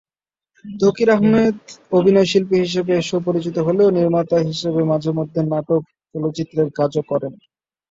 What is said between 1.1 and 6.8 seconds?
আহমেদ অভিনয়শিল্পী হিসেবে সুপরিচিত হলেও নির্মাতা হিসেবে মাঝেমধ্যে নাটক, চলচ্চিত্রের